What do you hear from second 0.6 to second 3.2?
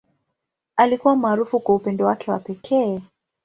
Alikuwa maarufu kwa upendo wake wa pekee.